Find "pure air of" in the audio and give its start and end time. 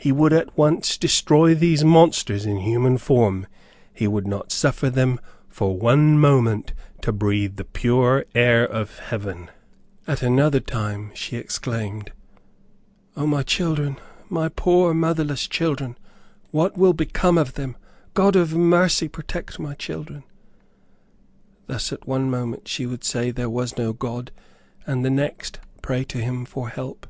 7.64-8.98